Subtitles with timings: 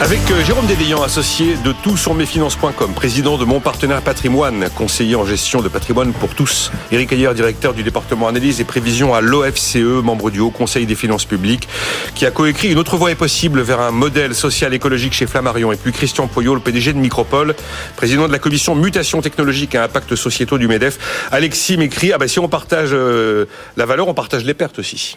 [0.00, 5.14] Avec euh, Jérôme Dédéian, associé de tout sur mesfinances.com, président de Mon Partenaire Patrimoine, conseiller
[5.14, 6.72] en gestion de patrimoine pour tous.
[6.90, 10.96] Éric Ayer, directeur du département analyse et prévision à l'OFCE, membre du Haut Conseil des
[10.96, 11.68] finances publiques,
[12.16, 15.70] qui a coécrit Une autre voie est possible vers un modèle social écologique chez Flammarion.
[15.70, 17.54] Et puis Christian Poyot, le PDG de Micropole,
[17.96, 21.28] président de la commission mutation technologique et impact sociétaux du MEDEF.
[21.30, 25.14] Alexis m'écrit, ah ben si on partage euh, la valeur, on partage les pertes aussi.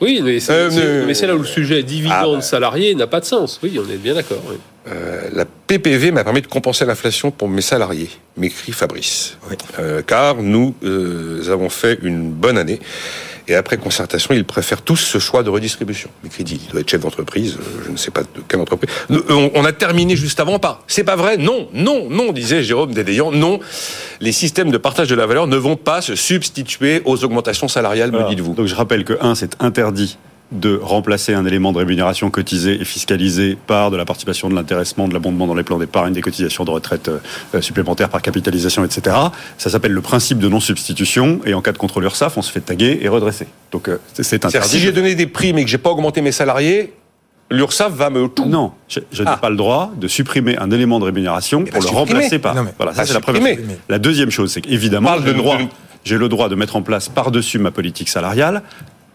[0.00, 2.40] Oui, mais c'est Euh, mais- là où le sujet dividende Ah, bah.
[2.40, 3.58] salarié n'a pas de sens.
[3.62, 4.42] Oui, on est bien d'accord.
[4.48, 4.56] oui.
[4.90, 9.36] Euh, la PPV m'a permis de compenser l'inflation pour mes salariés, m'écrit Fabrice.
[9.78, 12.80] Euh, car nous euh, avons fait une bonne année.
[13.50, 16.10] Et après concertation, ils préfèrent tous ce choix de redistribution.
[16.22, 18.90] M'écrit dit, il doit être chef d'entreprise, je ne sais pas de quelle entreprise.
[19.08, 22.92] On, on a terminé juste avant par c'est pas vrai, non, non, non, disait Jérôme
[22.92, 23.58] Dédéian, non.
[24.20, 28.12] Les systèmes de partage de la valeur ne vont pas se substituer aux augmentations salariales,
[28.12, 28.52] me dites-vous.
[28.52, 30.18] Donc je rappelle que 1, c'est interdit
[30.50, 35.06] de remplacer un élément de rémunération cotisé et fiscalisé par de la participation de l'intéressement,
[35.06, 37.10] de l'abondement dans les plans d'épargne, des cotisations de retraite
[37.54, 39.14] euh, supplémentaires par capitalisation, etc.
[39.58, 42.60] Ça s'appelle le principe de non-substitution et en cas de contrôle URSAF, on se fait
[42.62, 43.46] taguer et redresser.
[43.72, 44.68] Donc euh, c'est- interdit.
[44.68, 46.94] si j'ai donné des primes et que j'ai pas augmenté mes salariés,
[47.50, 48.46] l'URSSAF va me tout.
[48.46, 49.32] Non, je, je Ah.
[49.32, 52.12] n'ai pas le droit de supprimer un élément de rémunération pour bah, le supprimer.
[52.14, 52.54] remplacer par.
[52.54, 53.64] Non, mais- voilà, ça c'est la première chose.
[53.90, 55.64] La deuxième chose, c'est qu'évidemment, Parle j'ai de- le droit, de-
[56.04, 58.62] j'ai le droit de mettre en place par-dessus ma politique salariale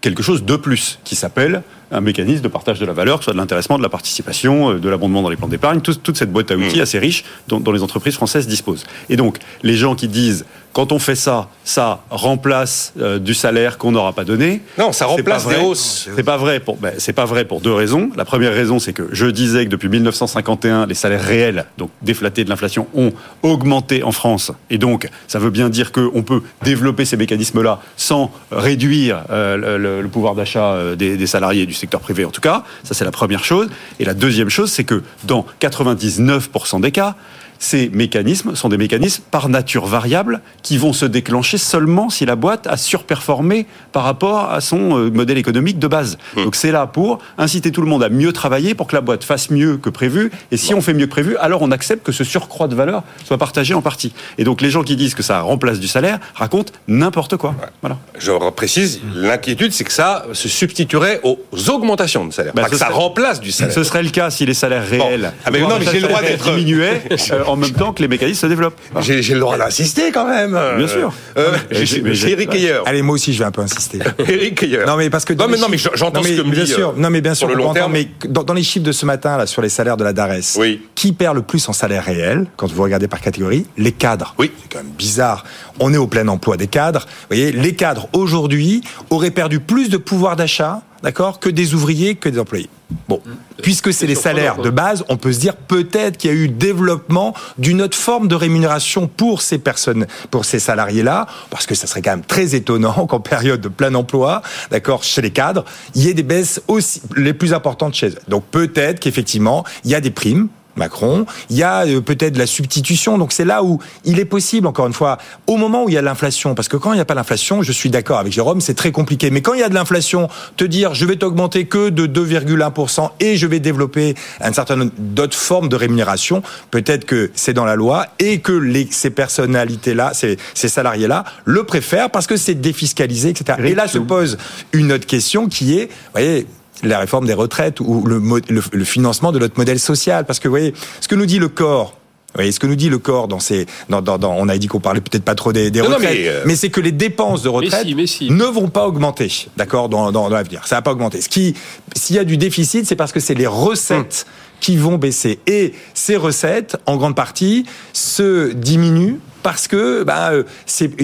[0.03, 3.25] quelque chose de plus qui s'appelle un mécanisme de partage de la valeur, que ce
[3.25, 6.17] soit de l'intéressement, de la participation, euh, de l'abondement dans les plans d'épargne, tout- toute
[6.17, 6.81] cette boîte à outils Mm.
[6.81, 8.83] assez riche dont, dont les entreprises françaises disposent.
[9.09, 13.77] Et donc, les gens qui disent quand on fait ça, ça remplace euh, du salaire
[13.77, 14.61] qu'on n'aura pas donné.
[14.79, 16.09] Non, ça remplace des hausses.
[16.15, 18.09] C'est pas vrai pour ben, c'est pas vrai pour deux raisons.
[18.17, 22.43] La première raison, c'est que je disais que depuis 1951, les salaires réels, donc déflatés
[22.43, 23.11] de l'inflation, ont
[23.43, 28.31] augmenté en France, et donc ça veut bien dire qu'on peut développer ces mécanismes-là sans
[28.51, 32.63] réduire euh, le, pouvoir d'achat des, des salariés du secteur privé, en tout cas.
[32.83, 33.69] Ça, c'est la première chose.
[33.99, 37.15] Et la deuxième chose, c'est que dans 99% des cas,
[37.63, 42.35] ces mécanismes sont des mécanismes par nature variable qui vont se déclencher seulement si la
[42.35, 46.17] boîte a surperformé par rapport à son euh, modèle économique de base.
[46.35, 49.23] Donc c'est là pour inciter tout le monde à mieux travailler pour que la boîte
[49.23, 50.29] fasse mieux que prévu.
[50.51, 53.03] Et si on fait mieux que prévu, alors on accepte que ce surcroît de valeur
[53.23, 54.13] soit partagé en partie.
[54.37, 57.55] Et donc les gens qui disent que ça remplace du salaire racontent n'importe quoi.
[57.81, 57.97] Voilà.
[58.19, 62.51] Je précise, l'inquiétude, c'est que ça se substituerait aux augmentations de salaire.
[62.53, 63.73] Bah, pas que ça remplace du salaire.
[63.73, 66.21] Ce serait le cas si les salaires réels Ah, mais non, mais j'ai le droit
[66.21, 68.79] d'être- diminuaient euh, en même temps que les mécanismes se développent.
[68.99, 70.59] J'ai le droit d'insister quand même.
[70.77, 71.13] Bien sûr.
[71.37, 72.79] Euh, j'ai- Eric Ayer.
[72.85, 73.99] Allez, moi aussi, je vais un peu insister.
[74.19, 74.83] Eric Ayer.
[74.85, 76.51] Non mais parce que dans Non, mais- les non, mais chiffres- j'entends ce que me
[76.51, 78.07] bien dit, sûr, euh, non mais bien sûr, sur le on long peut entendre, terme.
[78.23, 80.57] mais dans, les chiffres de ce matin là sur les salaires de la DARES,
[80.95, 84.35] qui perd le plus en salaire réel quand vous regardez par catégorie Les cadres.
[84.37, 84.51] Oui.
[84.61, 85.43] C'est quand même bizarre.
[85.79, 87.01] On est au plein emploi des cadres.
[87.07, 92.15] Vous voyez, les cadres aujourd'hui auraient perdu plus de pouvoir d'achat, d'accord, que des ouvriers,
[92.15, 92.69] que des employés.
[93.07, 93.21] Bon,
[93.61, 96.47] puisque c'est les salaires de base, on peut se dire peut-être qu'il y a eu
[96.47, 101.85] développement d'une autre forme de rémunération pour ces personnes, pour ces salariés-là, parce que ça
[101.85, 104.41] serait quand même très étonnant qu'en période de plein emploi,
[104.71, 105.65] d'accord, chez les cadres,
[105.95, 108.19] il y ait des baisses aussi les plus importantes chez eux.
[108.29, 110.47] Donc peut-être qu'effectivement, il y a des primes.
[110.75, 114.25] Macron, il y a euh, peut-être de la substitution, donc c'est là où il est
[114.25, 115.17] possible, encore une fois,
[115.47, 117.61] au moment où il y a l'inflation, parce que quand il n'y a pas l'inflation,
[117.61, 120.29] je suis d'accord avec Jérôme, c'est très compliqué, mais quand il y a de l'inflation,
[120.57, 124.91] te dire je vais t'augmenter que de 2,1% et je vais développer un certain nombre
[124.97, 126.41] d'autres formes de rémunération,
[126.71, 131.63] peut-être que c'est dans la loi et que les, ces personnalités-là, ces, ces salariés-là, le
[131.63, 133.59] préfèrent parce que c'est défiscalisé, etc.
[133.63, 134.37] Et là se pose
[134.71, 136.47] une autre question qui est, vous voyez,
[136.81, 140.25] la réforme des retraites ou le, le, le financement de notre modèle social.
[140.25, 141.91] Parce que, vous voyez, ce que nous dit le corps,
[142.33, 144.57] vous voyez, ce que nous dit le corps dans ces, dans, dans, dans- on a
[144.57, 146.69] dit qu'on parlait peut-être pas trop des, des Non, non, retraites, mais, euh, mais c'est
[146.71, 148.31] que les dépenses de retraite si, mais si.
[148.31, 150.65] ne vont pas augmenter, d'accord, dans, dans, dans l'avenir.
[150.65, 151.21] Ça va pas augmenter.
[151.21, 151.53] Ce qui,
[151.95, 154.25] s'il y a du déficit, c'est parce que c'est les recettes
[154.59, 155.39] qui vont baisser.
[155.45, 160.43] Et ces recettes, en grande partie, se diminuent parce que ben, euh,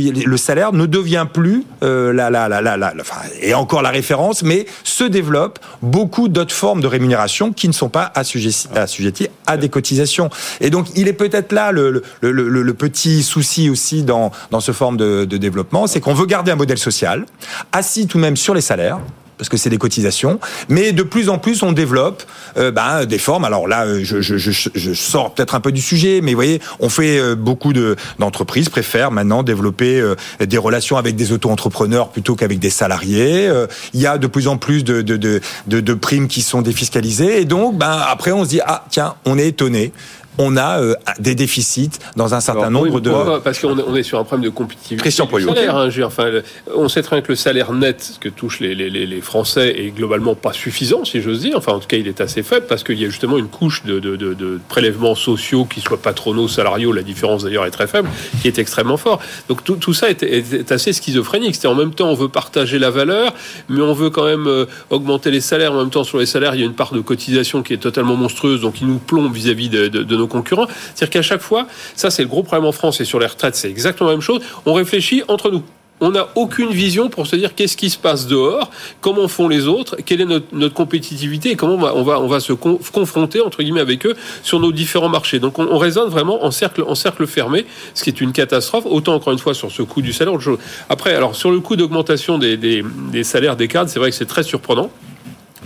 [0.04, 7.52] le salaire ne devient plus la, référence, mais se développent beaucoup d'autres formes de rémunération
[7.52, 10.30] qui ne sont pas assujetties, à des cotisations.
[10.62, 15.26] Et donc, il est peut-être là le petit souci aussi dans, dans ce forme de,
[15.26, 17.26] de développement, c'est qu'on veut garder un modèle social
[17.72, 19.00] assis tout de même sur les salaires
[19.40, 22.24] parce que c'est des cotisations, mais de plus en plus on développe
[22.58, 23.46] euh, ben, des formes.
[23.46, 26.38] Alors là, euh, je, je, je, je sors peut-être un peu du sujet, mais vous
[26.38, 30.04] voyez, on fait euh, beaucoup de d'entreprises préfèrent maintenant développer
[30.42, 33.50] des relations avec des auto-entrepreneurs plutôt qu'avec des salariés.
[33.94, 36.62] Il y a de plus en plus de de, de, de, de primes qui sont
[36.62, 39.94] défiscalisées, et donc ben après on se dit ah tiens, on est étonné.
[40.42, 43.10] On a euh, des déficits dans un certain Alors, nombre de.
[43.10, 45.02] pourquoi Parce qu'on est, sur un problème de compétitivité.
[45.02, 46.32] Christian du salaire, hein, dire, enfin,
[46.74, 49.76] on sait très bien que le salaire net que touchent les, les, les, les Français
[49.78, 51.58] est globalement pas suffisant, si j'ose dire.
[51.58, 53.84] Enfin, en tout cas, il est assez faible parce qu'il y a justement une couche
[53.84, 56.94] de, de, de, de prélèvements sociaux qui soient patronaux, salariaux.
[56.94, 58.08] La différence d'ailleurs est très faible,
[58.42, 59.20] qui est extrêmement fort.
[59.50, 61.56] Donc tout, tout ça est, est, est assez schizophrénique.
[61.56, 63.34] C'est en même temps, on veut partager la valeur,
[63.68, 65.74] mais on veut quand même euh, augmenter les salaires.
[65.74, 67.78] En même temps, sur les salaires, il y a une part de cotisation qui est
[67.78, 70.68] totalement monstrueuse, donc il nous plombe vis-à-vis de, de, de nos concurrents.
[70.96, 73.56] C'est-à-dire qu'à chaque fois, ça c'est le gros problème en France et sur les retraites,
[73.56, 74.42] c'est exactement la même chose.
[74.66, 75.64] On réfléchit entre nous.
[76.02, 78.72] On n'a aucune vision pour se dire qu'est-ce qui se passe dehors,
[79.02, 83.42] comment font les autres, quelle est notre, compétitivité et comment on va, se con- confronter
[83.42, 85.40] entre guillemets avec eux sur nos différents marchés.
[85.40, 87.66] Donc on, on raisonne vraiment en cercle, en cercle fermé,
[87.96, 88.86] ce qui est une catastrophe.
[88.86, 90.34] Autant encore une fois sur ce coût du salaire.
[90.34, 90.60] autre chose.
[90.88, 92.84] Après, alors sur le coût d'augmentation des
[93.24, 94.90] salaires des cadres, c'est vrai que c'est très surprenant.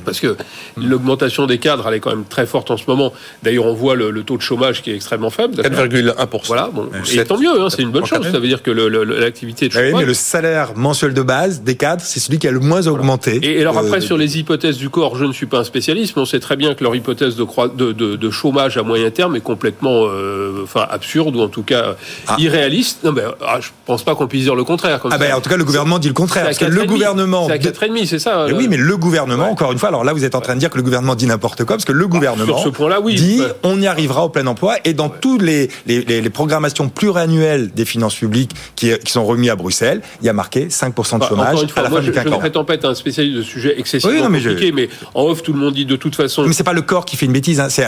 [0.03, 0.35] Parce que
[0.77, 3.13] l'augmentation des cadres, elle est quand même très forte en ce moment.
[3.43, 5.55] D'ailleurs, on voit le, le taux de chômage qui est extrêmement faible.
[5.55, 6.41] d'accord 4,1%.
[6.47, 6.89] Voilà, bon.
[6.93, 8.23] Euh, Et sept- tant mieux, hein, c'est une bonne chose.
[8.23, 10.01] Ça veut dire que l'activité de Ah oui, chômage.
[10.01, 13.39] mais le salaire mensuel de base des cadres, c'est celui qui a le moins augmenté.
[13.43, 15.63] Et, et alors après, Euh, sur les hypothèses du corps, je ne suis pas un
[15.63, 18.77] spécialiste, mais on sait très bien que leur hypothèse de, croi- de, de, de chômage
[18.77, 21.95] à moyen terme est complètement euh, enfin, absurde, ou en tout cas
[22.27, 22.35] Ah.
[22.39, 23.03] irréaliste.
[23.03, 24.99] Non, mais ah, je pense pas qu'on puisse dire le contraire.
[24.99, 26.79] Comme Ah ben en tout cas le gouvernement dit le contraire C'est à parce que
[26.79, 29.71] 4,5, le gouvernement C'est à de- 4,5, c'est ça le- oui mais le gouvernement encore
[29.71, 31.63] une fois alors là vous êtes en train de dire que le gouvernement dit n'importe
[31.65, 33.15] quoi parce que le gouvernement Sur ce point-là, oui.
[33.15, 33.47] dit Ouais.
[33.63, 37.71] on y arrivera au plein emploi et dans toutes les, les, les, les programmations pluriannuelles
[37.73, 41.23] des finances publiques qui, qui sont remis à Bruxelles il y a marqué 5% de
[41.23, 42.37] Enfin, chômage fois, à la moi, fin je, du je ne quinquennat.
[42.39, 45.23] prétends pas être un spécialiste de sujet excessivement Oui, non, mais je- compliqué, mais en
[45.23, 46.43] off, tout le monde dit de toute façon.
[46.45, 47.59] Mais c'est pas le corps qui fait une bêtise.
[47.59, 47.67] Hein.
[47.69, 47.85] C'est,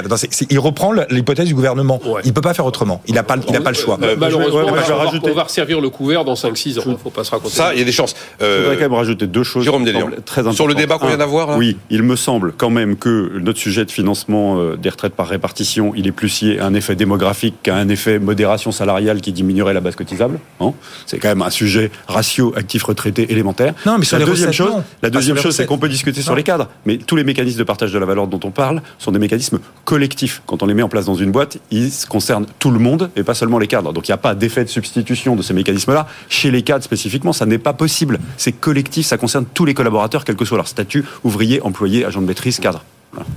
[0.49, 1.99] il reprend l'hypothèse du gouvernement.
[2.05, 2.21] Ouais.
[2.25, 3.01] Il peut pas faire autrement.
[3.07, 3.97] Il a pas, il a pas le choix.
[4.03, 6.79] Euh, Malheureusement, ouais, on, va, on va- rajouter- on va resservir le couvert dans 5-6
[6.79, 6.83] ans.
[6.85, 7.53] Il ne faut pas se raconter.
[7.55, 8.15] Ça, il y a des chances.
[8.39, 9.63] Je Euh, voudrais quand même rajouter deux choses.
[9.63, 12.69] Jérôme semblent très Sur le débat qu'on vient d'avoir, là Oui, il me semble quand
[12.69, 16.59] même que notre sujet de financement euh, des retraites par répartition, il est plus lié
[16.59, 20.39] à un effet démographique qu'à un effet modération salariale qui diminuerait la base cotisable.
[20.59, 20.73] hein.
[21.05, 23.73] C'est quand même un sujet ratio actif retraité élémentaire.
[23.85, 24.77] Non, mais sur la les deuxième chose, non.
[25.01, 27.59] la Pas deuxième chose, c'est qu'on peut discuter sur les cadres, mais tous les mécanismes
[27.59, 30.41] de partage de la valeur dont on parle sont des mécanismes collectifs.
[30.45, 33.23] Quand on les met en place dans une boîte, ils concernent tout le monde et
[33.23, 33.93] pas seulement les cadres.
[33.93, 36.07] Donc il n'y a pas d'effet de substitution de ces mécanismes-là.
[36.29, 38.19] Chez les cadres spécifiquement, ça n'est pas possible.
[38.37, 42.21] C'est collectif, ça concerne tous les collaborateurs, quel que soit leur statut, ouvrier, employé, agent
[42.21, 42.83] de maîtrise, cadre.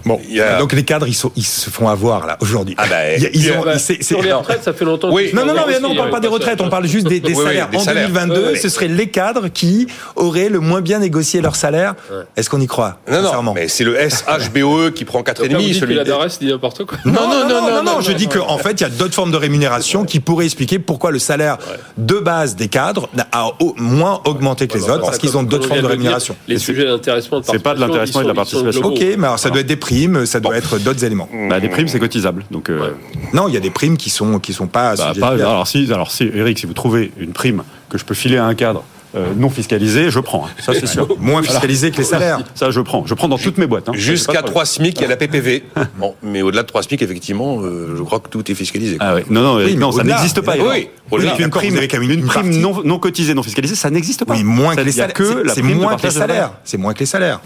[0.05, 0.21] Bon,
[0.59, 2.75] donc les cadres, ils, sont, ils se font avoir là aujourd'hui.
[2.79, 4.85] Ah bah, ils il y a- ont- Bah, c'est- c'est- sur les retraites, ça fait
[4.85, 5.11] longtemps.
[5.13, 5.31] Oui.
[5.31, 7.07] que- Non, non, non, mais aussi, non, on parle pas des retraites, on parle juste
[7.09, 7.69] des, des Oui, oui, salaires.
[7.69, 8.09] des en salaires.
[8.09, 8.59] 2022, Oui.
[8.59, 9.87] ce seraient les cadres qui
[10.17, 11.95] auraient le moins bien négocié leur salaire.
[12.37, 15.45] Est-ce qu'on y croit Non, non, mais c'est le SHBOE qui prend Donc là, vous
[15.45, 16.09] 4,5, dites que celui la de...
[16.11, 16.99] DARES dit n'importe quoi.
[17.05, 19.37] Non, non, non, non, non, je dis qu'en fait, il y a d'autres formes de
[19.37, 21.59] rémunération qui pourraient expliquer pourquoi le salaire
[21.97, 25.69] de base des cadres a moins augmenté que les Voilà, autres, parce qu'ils ont d'autres
[25.69, 26.37] formes de rémunération.
[26.47, 28.83] Les sujets d'intéressement de C'est pas de l'intéressement et de la ils ils participation.
[28.87, 31.29] Ok, mais alors ça doit être des primes, ça doit être d'autres éléments.
[31.49, 32.45] Bah, des primes, c'est cotisable.
[32.51, 32.91] Donc, euh,
[33.33, 34.97] Non, il y a des primes qui sont qui sont pas.
[34.97, 38.15] bah, pas- alors, si, alors, si, Eric, si vous trouvez une prime que je peux
[38.15, 38.83] filer à un cadre
[39.17, 40.45] euh, non fiscalisé, je prends.
[40.47, 40.51] hein.
[40.63, 41.09] Ça, c'est sûr.
[41.19, 42.41] moins fiscalisées que les salaires.
[42.55, 43.07] Ça, je prends.
[43.07, 43.89] Je prends dans toutes mes boîtes.
[43.89, 43.93] hein.
[43.95, 45.65] Jusqu'à Pas de 3 SMIC, il y a la PPV.
[45.99, 48.99] Bon, mais au-delà de 3 SMIC, effectivement, euh, je crois que tout est fiscalisé.
[49.01, 49.25] Ah ouais.
[49.31, 50.57] Non, non, mais non, ça n'existe pas.
[50.59, 54.35] oui, Oui, une prime, une une prime non, non cotisée, non fiscalisée, ça n'existe pas.
[54.35, 55.15] Oui, moins Ça, que les salaires.
[55.55, 56.53] C'est- moins que les salaires.
[56.65, 57.41] C'est moins que les salaires.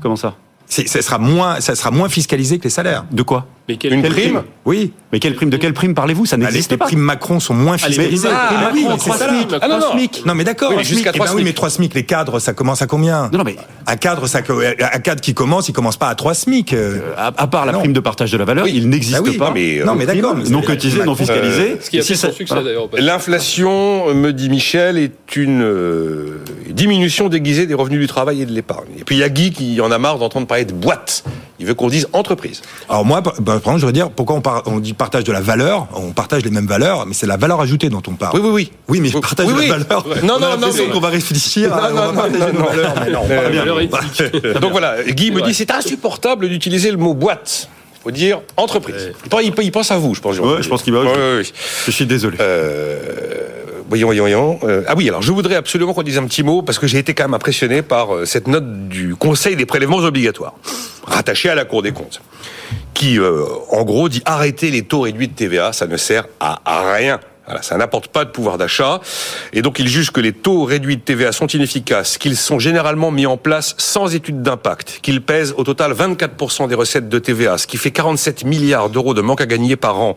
[0.00, 0.34] Comment ça?
[0.68, 3.04] Ça sera moins, ça sera moins fiscalisé que les salaires.
[3.10, 3.46] De quoi?
[3.68, 4.92] Mais Une prime Oui.
[5.12, 6.86] Mais quelle prime De quelle prime parlez-vous Ça Les, n'existe les pas.
[6.86, 8.28] primes Macron sont moins Ah, les fiscalisées.
[8.28, 9.28] primes Ah, Macron, oui, mais trois c'est ça.
[9.28, 9.92] SMIC, Ah, non, trois non.
[9.98, 10.22] SMIC.
[10.26, 10.72] Non mais d'accord.
[10.74, 11.44] Oui, jusqu'à Eh ben trois oui, SMIC.
[11.44, 13.56] mais 3 SMIC, les cadres, ça commence à combien Non, non, mais-
[13.86, 16.72] un cadre, ça, un cadre qui commence, il commence pas à 3 SMIC.
[16.72, 17.00] euh.
[17.18, 17.80] À, à part la Non.
[17.80, 18.72] prime de partage de la valeur, Oui.
[18.74, 19.48] il n'existe Ah oui, pas.
[19.48, 20.36] non, mais, euh, non, mais de d'accord.
[20.36, 21.76] non cotisée, non Macron- fiscalisée.
[21.80, 22.68] Ce qui a Si fait ça- son succès voilà.
[22.70, 22.88] d'ailleurs.
[22.96, 26.38] L'inflation, me dit Michel, est une euh,
[26.70, 28.88] diminution déguisée des revenus du travail et de l'épargne.
[28.98, 31.24] Et puis il y a Guy qui en a marre d'entendre parler de boîte.
[31.60, 32.62] Il veut qu'on dise entreprise.
[32.88, 35.32] Alors moi, par par exemple, je veux dire, pourquoi on, par- on dit partage de
[35.32, 38.38] la valeur On partage les mêmes valeurs, mais c'est la valeur ajoutée dont on parle.
[38.38, 38.72] Oui, oui, oui.
[38.88, 39.68] Oui, mais partage oui, de oui.
[39.68, 40.06] la valeur.
[40.22, 41.70] Non, on non, non, qu'on va réfléchir.
[41.70, 43.64] Non, on va non, non, non, valeurs, mais non, bien.
[43.64, 44.60] Valeur.
[44.60, 47.68] Donc voilà, Guy me dit c'est insupportable d'utiliser le mot boîte.
[48.04, 49.12] faut dire entreprise.
[49.42, 50.38] Il, il pense à vous, je pense.
[50.38, 51.00] Ouais, je pense qu'il va.
[51.00, 51.42] Ouais, ouais, ouais.
[51.86, 52.36] Je suis désolé.
[52.40, 53.57] Euh,
[53.88, 54.58] voyons, voyons, voyons.
[54.64, 56.98] Euh, ah oui, alors je voudrais absolument qu'on dise un petit mot parce que j'ai
[56.98, 60.54] été quand même impressionné par euh, cette note du Conseil des prélèvements obligatoires,
[61.04, 62.20] rattachée à la Cour des comptes,
[62.94, 66.60] qui, euh, en gros, dit arrêter les taux réduits de TVA, ça ne sert à,
[66.94, 67.18] rien.
[67.62, 69.00] Ça n'apporte pas de pouvoir d'achat.
[69.54, 73.10] Et donc, il juge que les taux réduits de TVA sont inefficaces, qu'ils sont généralement
[73.10, 77.56] mis en place sans étude d'impact, qu'ils pèsent au total 24% des recettes de TVA,
[77.56, 80.14] ce qui fait 47 milliards d'euros de manque à gagner par an.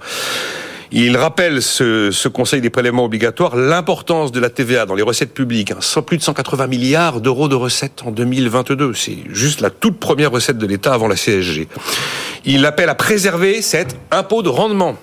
[0.93, 5.71] Il rappelle ce, Conseil des prélèvements obligatoires l'importance de la TVA dans les recettes publiques.
[5.71, 6.01] hein.
[6.01, 8.93] Plus de 180 milliards d'euros de recettes en 2022.
[8.93, 11.69] C'est juste la toute première recette de l'État avant la CSG.
[12.43, 14.97] Il appelle à préserver cet impôt de rendement.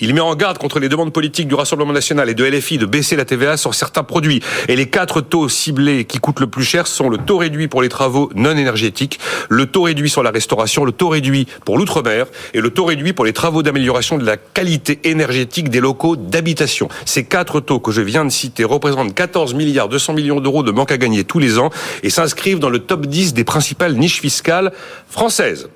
[0.00, 2.86] Il met en garde contre les demandes politiques du Rassemblement national et de LFI de
[2.86, 4.42] baisser la TVA sur certains produits.
[4.68, 7.82] Et les quatre taux ciblés qui coûtent le plus cher sont le taux réduit pour
[7.82, 12.26] les travaux non énergétiques, le taux réduit sur la restauration, le taux réduit pour l'outre-mer
[12.54, 16.88] et le taux réduit pour les travaux d'amélioration de la qualité énergétique des locaux d'habitation.
[17.04, 20.70] Ces quatre taux que je viens de citer représentent 14 milliards 200 millions d'euros de
[20.70, 21.70] manque à gagner tous les ans
[22.02, 24.72] et s'inscrivent dans le top 10 des principales niches fiscales
[25.08, 25.68] françaises.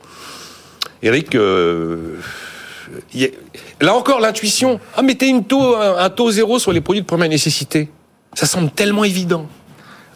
[1.03, 2.17] Eric, euh,
[3.81, 4.81] là encore l'intuition.
[4.97, 7.89] Ah, mettez une taux, un, taux zéro sur les produits de première nécessité.
[8.35, 9.47] Ça semble tellement évident.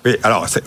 [0.05, 0.65] Oui, alors, c'est-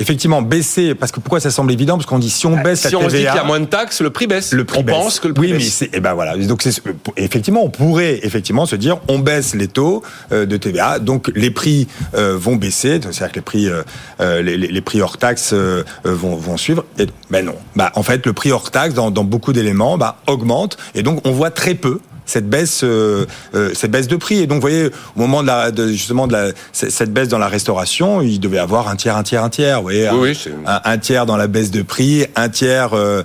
[0.00, 1.96] effectivement, baisser, parce que pourquoi ça semble évident?
[1.96, 3.44] Parce qu'on dit si on baisse Bah, si la on se dit TVA, qu'il y
[3.44, 4.52] a moins de taxes, le prix baisse.
[4.52, 4.94] le prix on baisse.
[4.96, 5.72] pense que le prix oui, mais baisse.
[5.72, 6.36] c'est, et ben voilà.
[6.36, 6.72] Donc c'est,
[7.16, 10.02] effectivement, on pourrait effectivement se dire, on baisse les taux
[10.32, 14.56] euh, de TVA, donc les prix euh, vont baisser, c'est-à-dire que les prix, euh, les,
[14.56, 16.84] les- prix hors taxe euh, vont, vont suivre.
[16.98, 17.54] Et, ben non.
[17.76, 21.20] Bah en fait, le prix hors taxe dans, dans beaucoup d'éléments, bah augmente, et donc
[21.26, 22.00] on voit très peu
[22.30, 24.38] cette baisse, euh, euh, cette baisse de prix.
[24.38, 27.38] Et donc, vous voyez, au moment de la, de, justement de la, cette baisse dans
[27.38, 29.76] la restauration, il devait avoir un tiers, un tiers, un tiers.
[29.78, 33.22] Vous voyez, Oui, un- un, un tiers dans la baisse de prix, un tiers euh,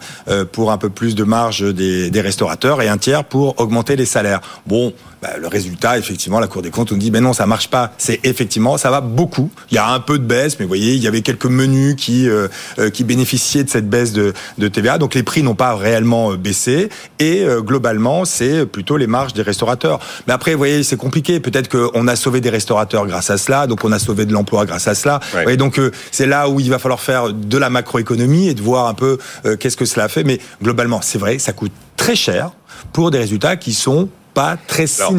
[0.52, 4.06] pour un peu plus de marge des, des restaurateurs et un tiers pour augmenter les
[4.06, 4.42] salaires.
[4.66, 4.94] Bon,
[5.26, 7.94] bah, le résultat, effectivement, la Cour des comptes nous dit, ben non, ça marche pas.
[7.98, 9.50] C'est effectivement, ça va beaucoup.
[9.72, 11.96] Il y a un peu de baisse, mais vous voyez, il y avait quelques menus
[11.96, 12.48] qui euh,
[12.80, 14.98] euh, qui bénéficiaient de cette baisse de, de TVA.
[14.98, 16.90] Donc les prix n'ont pas réellement euh, baissé
[17.20, 20.00] et euh, globalement, c'est plutôt les marges des restaurateurs.
[20.28, 21.40] Mais après, vous voyez, c'est compliqué.
[21.40, 24.66] Peut-être qu'on a sauvé des restaurateurs grâce à cela, donc on a sauvé de l'emploi
[24.66, 25.20] grâce à cela.
[25.34, 25.40] Ouais.
[25.40, 28.54] Vous voyez, donc euh, c'est là où il va falloir faire de la macroéconomie et
[28.54, 30.24] de voir un peu euh, qu'est-ce que cela fait.
[30.24, 32.52] Mais globalement, c'est vrai, ça coûte très cher
[32.94, 35.12] pour des résultats qui sont pas très Alors,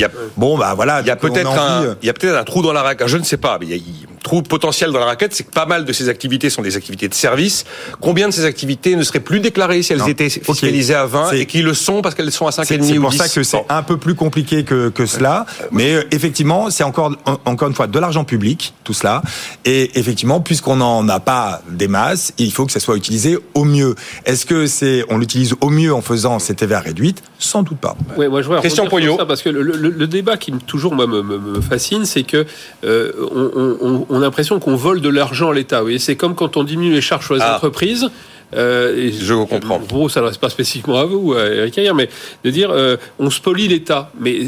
[0.00, 1.00] y a- bon, bah voilà.
[1.00, 2.60] Il y a donc on peut-être envie, un, euh, il y a peut-être un trou
[2.60, 3.06] dans la raquette.
[3.08, 5.44] Je ne sais pas, mais il y a un trou potentiel dans la raquette, c'est
[5.44, 7.64] que pas mal de ces activités sont des activités de service.
[8.00, 10.06] Combien de ces activités ne seraient plus déclarées si elles Non.
[10.06, 12.84] étaient fiscalisées à 20 C'est- et qui le sont parce qu'elles sont à C'est 5,5
[12.92, 13.64] c'est ou pour 10 ça que c'est Bon.
[13.68, 15.46] un peu plus compliqué que, que cela.
[15.72, 19.22] Mais euh, effectivement, c'est encore, en- encore une fois de l'argent public, tout cela.
[19.64, 23.64] Et effectivement, puisqu'on n'en a pas des masses, il faut que ça soit utilisé au
[23.64, 23.94] mieux.
[24.26, 27.96] Est-ce que c'est, on l'utilise au mieux en faisant ces TVA réduites Sans doute pas.
[28.16, 29.16] Ouais, moi je sur Poyot.
[29.26, 32.22] parce que le, le- le débat qui me- toujours moi, me, me- me fascine, c'est
[32.22, 32.44] que
[32.84, 35.82] euh, on, on- on- a l'impression qu'on vole de l'argent à l'État.
[35.98, 37.54] C'est comme quand on diminue les charges sur les Ah.
[37.56, 38.08] entreprises.
[38.54, 39.80] Euh, Je comprends.
[39.88, 42.08] Bon, ça ne reste pas spécifiquement à vous, à Eric Ayer, mais
[42.44, 44.40] de dire euh, on spolie l'État, mais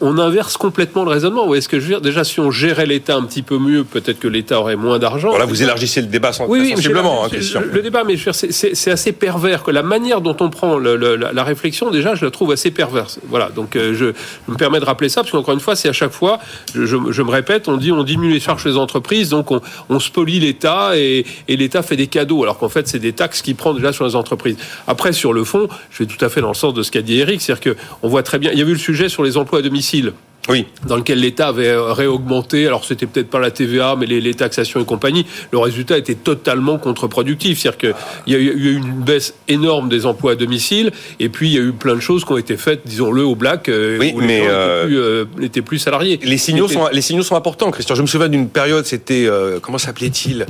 [0.00, 1.42] on inverse complètement le raisonnement.
[1.42, 2.00] Vous voyez ce que je veux dire?
[2.00, 5.30] Déjà, si on gérait l'État un petit peu mieux, peut-être que l'État aurait moins d'argent.
[5.30, 7.60] Voilà, vous élargissez le débat sans- Oui, oui, sensiblement, hein, Christian.
[7.60, 11.16] Le, le débat, mais c'est- assez pervers que la manière dont on prend le- le-
[11.16, 13.20] la, la réflexion, déjà, je la trouve assez perverse.
[13.28, 14.06] Voilà, donc euh, je,
[14.46, 16.38] je me permets de rappeler ça, parce qu'encore une fois, c'est à chaque fois,
[16.74, 19.60] je, je- je me répète, on dit on diminue les charges des entreprises, donc on,
[19.90, 23.27] on spolie l'État et, et l'État fait des cadeaux, alors qu'en fait, c'est des taxes
[23.28, 24.56] qu'il prend déjà sur les entreprises.
[24.86, 27.02] Après, sur le fond, je vais tout à fait dans le sens de ce qu'a
[27.02, 29.36] dit Eric, c'est-à-dire qu'on voit très bien, il y a eu le sujet sur les
[29.36, 30.12] emplois à domicile
[30.48, 30.66] Oui.
[30.86, 34.34] dans lequel l'État avait euh, réaugmenté, alors c'était peut-être pas la TVA, mais les, les
[34.34, 37.60] taxations et compagnie, le résultat était totalement contre-productif.
[37.60, 37.94] C'est-à-dire
[38.24, 41.58] qu'il y a eu une baisse énorme des emplois à domicile, et puis il y
[41.58, 44.20] a eu plein de choses qui ont été faites, disons-le, au black, euh, Oui, où
[44.20, 46.18] les gens n'étaient euh, plus, euh, n'étaient plus salariés.
[46.22, 47.94] Les signaux, sont, les signaux sont importants, Christian.
[47.94, 50.46] Je me souviens d'une période, c'était, euh, comment s'appelait-il?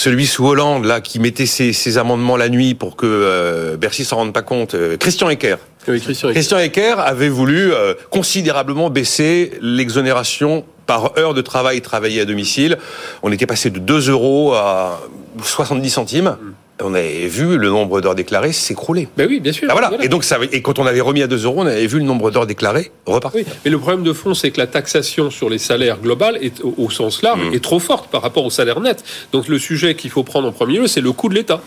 [0.00, 4.06] Celui sous Hollande, là, qui mettait ses, ses amendements la nuit pour que euh, Bercy
[4.06, 4.74] s'en rende pas compte.
[4.74, 5.56] Euh, Christian Ecker.
[5.88, 12.22] Oui, Christian, Christian Ecker avait voulu euh, considérablement baisser l'exonération par heure de travail travaillé
[12.22, 12.78] à domicile.
[13.22, 15.02] On était passé de 2 euros à
[15.42, 16.38] 70 centimes.
[16.82, 19.08] On avait vu le nombre d'heures déclarées s'écrouler.
[19.16, 19.66] Ben oui, bien sûr.
[19.70, 19.88] Ah, voilà.
[19.88, 20.04] Voilà.
[20.04, 22.04] Et donc ça, et quand on avait remis à 2 euros, on avait vu le
[22.04, 23.42] nombre d'heures déclarées repartir.
[23.46, 26.60] Oui, mais le problème de fond, c'est que la taxation sur les salaires global est,
[26.62, 27.54] au, au sens large, Mm.
[27.54, 29.04] est trop forte par rapport au salaire net.
[29.32, 31.60] Donc le sujet qu'il faut prendre en premier lieu, c'est le coût de l'État.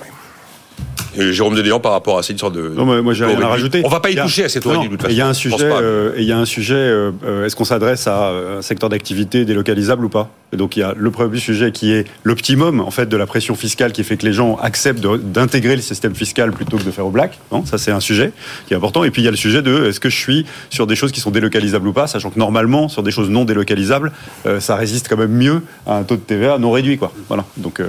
[1.15, 2.69] Et Jérôme Dedeyan par rapport à cette sorte de.
[2.69, 3.83] Non, mais moi j'ai rien à rajouter.
[3.85, 5.13] On va pas y a- toucher à cette réduite, de toute façon.
[5.13, 5.55] Il y a un sujet.
[5.61, 6.73] euh, il y a un sujet.
[6.73, 10.31] euh, euh, Est-ce qu'on s'adresse à euh, un secteur d'activité délocalisable ou pas?
[10.53, 13.27] Et donc il y a le premier sujet qui est l'optimum en fait de la
[13.27, 16.89] pression fiscale qui fait que les gens acceptent d'intégrer le système fiscal plutôt que de
[16.91, 17.37] faire au black.
[17.51, 18.31] Non, ça c'est un sujet
[18.67, 19.03] qui est important.
[19.03, 21.11] Et puis il y a le sujet de est-ce que je suis sur des choses
[21.11, 24.11] qui sont délocalisables ou pas, sachant que normalement sur des choses non délocalisables,
[24.47, 27.11] euh, ça résiste quand même mieux à un taux de TVA non réduit quoi.
[27.27, 27.45] Voilà.
[27.57, 27.87] Donc euh,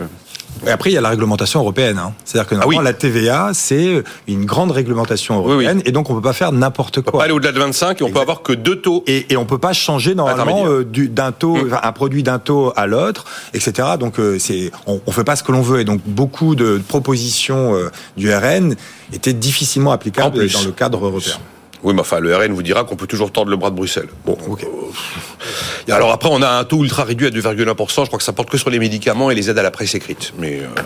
[0.66, 1.99] Et après, il y a la réglementation européenne.
[1.99, 2.12] hein.
[2.25, 2.76] C'est-à-dire que Ah oui.
[2.76, 6.99] normalement, la TVA, c'est une grande réglementation européenne, et donc on peut pas faire n'importe
[6.99, 7.18] On peut quoi.
[7.20, 8.23] pas aller au-delà de 25 et on peut Exact.
[8.23, 9.04] avoir que deux taux.
[9.06, 11.78] Et, et on peut pas changer normalement euh, du- d'un taux, Mm.
[11.82, 13.88] un produit d'un taux à l'autre, etc.
[14.00, 16.80] Donc euh, c'est, on, on fait pas ce que l'on veut, et donc beaucoup de
[16.88, 18.75] propositions euh, du RN
[19.12, 21.34] étaient difficilement En applicables dans le cadre européen.
[21.85, 24.09] Oui, mais enfin, le RN vous dira qu'on peut toujours tordre le bras de Bruxelles.
[24.25, 24.64] Bon, Ok.
[24.64, 24.67] euh,
[25.87, 28.03] et alors après, on a un taux ultra réduit à 2,1%.
[28.03, 29.95] Je crois que ça porte que sur les médicaments et les aides à la presse
[29.95, 30.33] écrite.
[30.38, 30.81] Mais euh,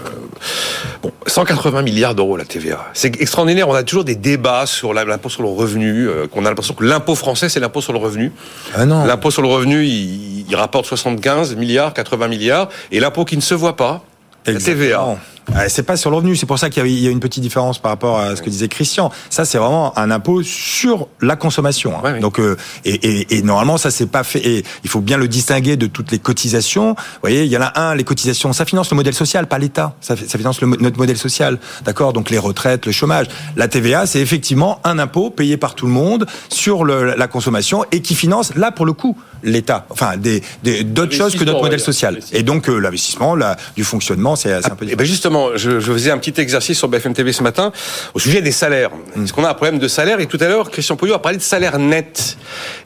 [1.03, 2.85] bon, 180 milliards d'euros la TVA.
[2.95, 3.69] C'est extraordinaire.
[3.69, 6.09] On a toujours des débats sur l'impôt sur le revenu.
[6.09, 8.33] euh, qu'on a l'impression que l'impôt français, c'est l'impôt sur le revenu.
[8.75, 9.05] Ah non.
[9.05, 12.69] L'impôt sur le revenu, il, il rapporte 75 milliards, 80 milliards.
[12.91, 14.03] Et l'impôt qui ne se voit pas,
[14.47, 15.17] la TVA.
[15.55, 17.79] Ah, C'est pas sur le revenu, c'est pour ça qu'il y a- une petite différence
[17.79, 19.11] par rapport à ce que disait Christian.
[19.31, 21.95] Ça, c'est vraiment un impôt sur la consommation.
[21.97, 22.01] hein.
[22.15, 22.21] Ouais.
[22.21, 24.47] Donc, euh, et, et- et normalement, ça c'est pas fait.
[24.47, 26.91] Et il faut bien le distinguer de toutes les cotisations.
[26.91, 29.59] Vous voyez, il y en a un, les cotisations, ça finance le modèle social, pas
[29.59, 29.95] l'État.
[30.01, 32.13] Ça, finance le notre modèle social, d'accord?
[32.13, 33.27] Donc les retraites, le chômage.
[33.57, 37.85] La TVA, c'est effectivement un impôt payé par tout le monde sur le- la consommation
[37.91, 39.87] et qui finance là pour le coup l'État.
[39.91, 42.19] Enfin, des des- d'autres choses que notre modèle social.
[42.33, 43.37] Et donc euh, l'investissement,
[43.77, 44.99] du fonctionnement, c'est c'est un peu Et différent.
[44.99, 47.73] ben justement, je, je faisais un petit exercice sur BFM TV ce matin
[48.15, 48.91] au sujet des salaires.
[49.17, 49.25] Mm.
[49.25, 51.39] Est-ce qu'on a un problème de salaire Et tout à l'heure, Christian Pouillot a parlé
[51.39, 52.37] de salaire net.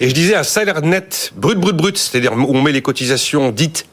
[0.01, 3.51] Et je disais un salaire net brut, brut, brut, c'est-à-dire où on met les cotisations
[3.51, 3.87] dites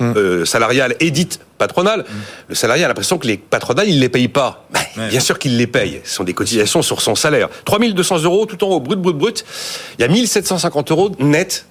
[0.00, 0.12] Mm.
[0.16, 2.04] euh, salariales et dites patronales.
[2.48, 4.64] Le salarié a l'impression que les patronales, il les paye pas.
[4.70, 5.08] Ben, Ouais.
[5.08, 6.00] Bien sûr qu'il les paye.
[6.04, 7.48] Ce sont des cotisations sur son salaire.
[7.64, 9.44] 3200 euros tout en haut, brut, brut, brut.
[9.98, 11.66] Il y a 1750 euros net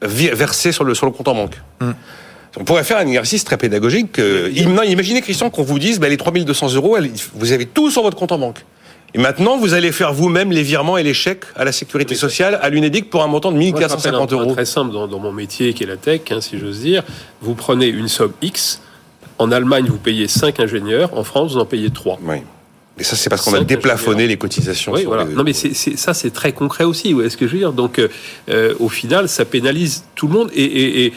[0.00, 1.56] versés sur le, sur le compte en banque.
[2.58, 4.18] On pourrait faire un exercice très pédagogique.
[4.18, 6.96] euh, non, imaginez, Christian, qu'on vous dise, ben, les 3200 euros,
[7.34, 8.64] vous avez tout sur votre compte en banque.
[9.14, 12.58] Et maintenant, vous allez faire vous-même les virements et les chèques à la sécurité sociale,
[12.62, 14.52] à l'UNEDIC, pour un montant de Moi, je rappelle un 1450 point euros.
[14.54, 17.02] Très simple dans, dans mon métier qui est la tech, hein, si j'ose dire.
[17.42, 18.80] Vous prenez une somme X.
[19.38, 21.16] En Allemagne, vous payez 5 ingénieurs.
[21.16, 22.20] En France, vous en payez 3.
[22.22, 22.36] Oui.
[22.98, 24.92] Et ça, c'est parce qu'on a déplafonné les cotisations.
[24.92, 25.24] Oui, voilà.
[25.24, 27.08] les- Non, mais ça, c'est très concret aussi.
[27.08, 28.08] Vous voyez ce que je veux dire Donc, euh,
[28.50, 31.12] euh, au final, ça pénalise tout le monde et,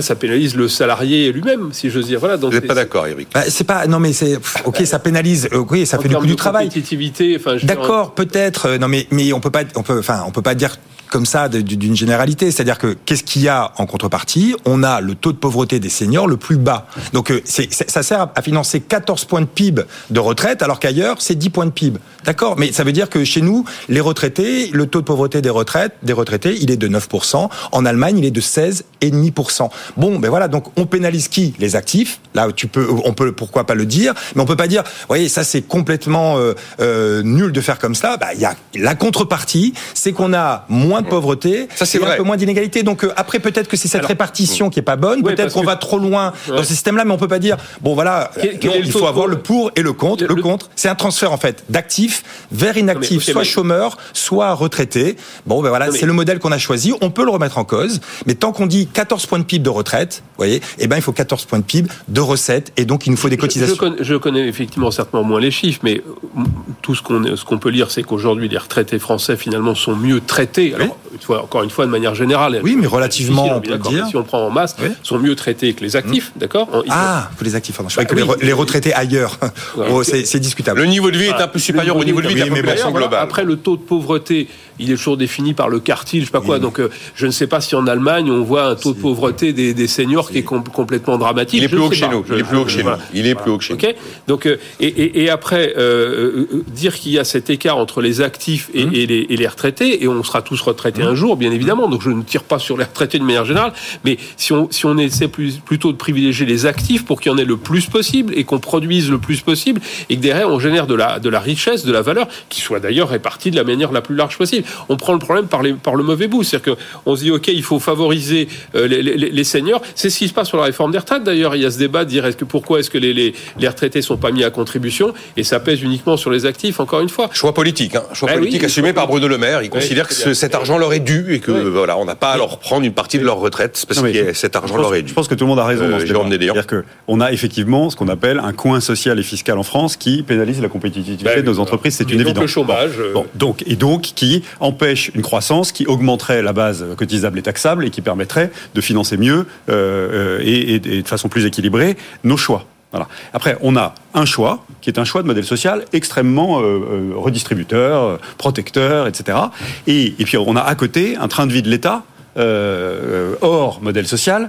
[0.00, 2.18] ça pénalise le salarié lui-même, si j'ose dire.
[2.20, 2.36] Voilà.
[2.36, 4.98] Donc, Vous n'êtes c'est- pas d'accord, Eric Bah, c'est pas non mais c'est ok ça
[4.98, 7.66] pénalise euh, oui ça en fait du termes coup du travail compétitivité, enfin, je veux
[7.66, 10.54] d'accord peut-être euh, non mais mais on peut pas on peut enfin on peut pas
[10.54, 10.76] dire
[11.10, 12.50] comme ça d'une généralité.
[12.50, 14.54] C'est-à-dire que qu'est-ce qu'il y a en contrepartie?
[14.64, 16.86] On a le taux de pauvreté des seniors le plus bas.
[17.12, 21.16] Donc euh, ça sert à- à financer 14 points de PIB de retraite alors qu'ailleurs
[21.18, 22.56] c'est 10 points de PIB d'accord?
[22.58, 25.92] Mais ça veut dire que chez nous les retraités le taux de pauvreté des retraites
[26.02, 30.48] des retraités il est de 9% en Allemagne il est de 16,5% bon ben voilà
[30.48, 31.54] donc on pénalise qui?
[31.58, 32.20] Les actifs.
[32.34, 34.14] Là tu peux on peut pourquoi pas le dire.
[34.34, 37.78] Mais on peut pas dire vous voyez ça c'est complètement euh, euh, nul de faire
[37.78, 41.86] comme ça bah il y a la contrepartie c'est qu'on a moins de pauvreté Ça,
[41.86, 42.14] c'est et vrai.
[42.14, 42.82] un peu moins d'inégalité.
[42.82, 45.60] Donc euh, après peut-être que c'est cette Alors, répartition qui est pas bonne peut-être qu'on
[45.60, 48.30] que- va trop loin dans ce système là mais on peut pas dire bon voilà
[48.40, 50.24] Quel- quel non, est le il faut avoir le pour et le contre.
[50.24, 55.16] Le- le contre c'est un transfert en fait d'actifs vers inactifs soit chômeurs soit retraités.
[55.46, 56.92] Bon ben voilà c'est le modèle qu'on a choisi.
[57.00, 59.70] On peut le remettre en cause mais tant qu'on dit 14 points de PIB de
[59.70, 63.06] retraite vous voyez eh ben il faut 14 points de PIB de recettes et donc
[63.06, 65.98] il nous faut des cotisations Je, connais, je connais effectivement certainement moins les chiffres, mais
[65.98, 66.42] euh,
[66.82, 70.20] tout ce qu'on ce qu'on peut lire, c'est qu'aujourd'hui les retraités français finalement sont mieux
[70.20, 70.74] traités.
[70.74, 72.60] Alors, une fois- encore une fois, de manière générale.
[72.62, 74.04] Oui, mais relativement, on peut d'accord, dire.
[74.04, 74.88] mais Si on le prend en masse, Oui.
[75.02, 77.88] sont mieux traités que les actifs, d'accord En- ils ah pour les actifs pardon.
[77.88, 78.28] je Bah que les oui.
[78.28, 79.38] re- les retraités ailleurs
[79.76, 82.34] oh, c'est discutable Le niveau de vie est un peu supérieur au niveau de vie
[82.34, 83.20] de la Oui, mais bon, population globale.
[83.22, 84.48] Après, le taux de pauvreté,
[84.80, 86.58] il est toujours défini par le quartile, je sais pas quoi.
[86.58, 89.52] Donc, euh, je ne sais pas si en Allemagne, on voit un taux de pauvreté
[89.52, 91.58] des, des seniors qui est com- complètement dramatique.
[91.60, 92.24] Il est Je plus haut que chez nous.
[92.30, 92.90] Il est plus haut que chez nous.
[93.14, 93.80] Il est plus haut que chez nous.
[94.26, 98.00] Donc, euh, et, et, et après, euh, euh, dire qu'il y a cet écart entre
[98.00, 98.90] les actifs et, Hum.
[98.94, 101.88] et les, et les retraités, et on sera tous retraités un jour, bien évidemment.
[101.88, 103.72] Donc, je ne tire pas sur les retraités de manière générale,
[104.04, 107.34] mais si on, si on essaie plus, plutôt de privilégier les actifs pour qu'il y
[107.34, 110.58] en ait le plus possible et qu'on produise le plus possible, et que derrière on
[110.58, 113.64] génère de la, de la richesse, de la valeur, qui soit d'ailleurs répartie de la
[113.64, 114.66] manière la plus large possible.
[114.88, 117.48] On prend le problème par, les, par le mauvais bout, c'est-à-dire qu'on se dit ok,
[117.48, 119.82] il faut favoriser euh, les, les, les seniors.
[119.94, 121.22] C'est ce qui se passe sur la réforme des retraites.
[121.24, 123.34] D'ailleurs, il y a ce débat de dire est-ce que pourquoi est-ce que les, les,
[123.58, 125.12] les retraités sont pas mis à contribution?
[125.36, 126.80] Et ça pèse uniquement sur les actifs.
[126.80, 128.02] Encore une fois, Choix politique, hein.
[128.12, 129.60] choix Ben politique oui, assumé choix par Bruno Le Maire.
[129.62, 132.14] Il Oui, considère que ce- cet argent leur est dû et que voilà, on n'a
[132.16, 135.02] pas à leur prendre une partie de leur retraite parce que cet argent leur est
[135.02, 135.08] dû.
[135.08, 135.84] Je pense que tout le monde a raison.
[135.84, 136.20] Euh, dans ce débat.
[136.52, 136.66] C'est-à-dire
[137.06, 140.60] qu'on a effectivement ce qu'on appelle un coin social et fiscal en France qui pénalise
[140.60, 141.94] la compétitivité Bah, de nos entreprises.
[141.96, 142.42] C'est une donc évidence.
[142.42, 142.90] le chômage.
[142.98, 147.42] euh, Bon, donc, et donc qui empêche une croissance qui augmenterait la base cotisable et
[147.42, 152.36] taxable et qui permettrait de financer mieux euh, euh, et, de façon plus équilibrée nos
[152.36, 152.64] choix.
[152.92, 153.08] Voilà.
[153.32, 158.18] Après, on a un choix qui est un choix de modèle social extrêmement euh, redistributeur,
[158.36, 159.38] protecteur, etc.
[159.86, 162.02] Et, et puis on a à côté un train de vie de l'État
[162.36, 164.48] hors modèle social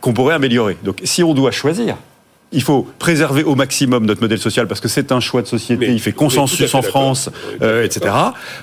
[0.00, 0.76] qu'on pourrait améliorer.
[0.84, 1.96] Donc, si on doit choisir.
[2.52, 5.86] Il faut préserver au maximum notre modèle social parce que c'est un choix de société,
[5.86, 6.82] Mais- il fait à consensus en.
[6.82, 8.14] France, Oui, à euh, etc.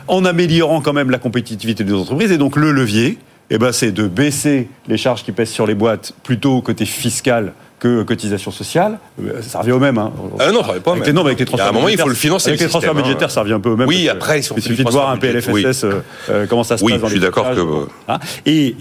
[0.08, 2.32] En améliorant quand même la compétitivité des entreprises.
[2.32, 3.17] Et donc le levier,
[3.49, 7.54] eh ben, c'est de baisser les charges qui pèsent sur les boîtes plutôt côté fiscal
[7.80, 8.99] que cotisation sociale.
[9.23, 9.97] Euh, Ça revient au même.
[9.97, 10.12] Hein.
[10.38, 11.08] Ah non, ça revient pas au avec même.
[11.08, 12.69] les, non, mais avec les transferts un moment, il faut le financer, Avec le les
[12.69, 12.93] transferts hein.
[12.95, 13.88] budgétaires, ça revient un peu au même.
[13.88, 16.84] Oui, après, si on il suffit de voir un PLFSS euh, euh, comment ça se
[16.84, 18.19] Oui, passe dans je suis d'accord que- hein.
[18.45, 18.75] et,